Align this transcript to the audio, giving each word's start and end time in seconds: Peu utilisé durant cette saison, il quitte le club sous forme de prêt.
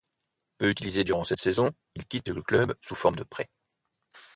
Peu 0.57 0.71
utilisé 0.71 1.03
durant 1.03 1.23
cette 1.23 1.41
saison, 1.41 1.69
il 1.93 2.07
quitte 2.07 2.29
le 2.29 2.41
club 2.41 2.73
sous 2.81 2.95
forme 2.95 3.17
de 3.17 3.23
prêt. 3.23 3.47